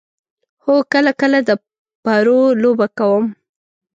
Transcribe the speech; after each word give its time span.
هو، 0.63 0.75
کله 0.93 1.11
کله 1.21 1.37
د 1.43 1.51
پرو 2.03 2.39
لوبه 2.61 2.87
کوم 2.97 3.25